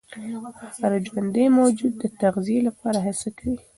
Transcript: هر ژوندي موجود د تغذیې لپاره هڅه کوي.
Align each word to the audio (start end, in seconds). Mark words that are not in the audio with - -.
هر 0.79 0.93
ژوندي 1.07 1.45
موجود 1.59 1.93
د 1.99 2.03
تغذیې 2.21 2.59
لپاره 2.67 2.97
هڅه 3.05 3.29
کوي. 3.37 3.57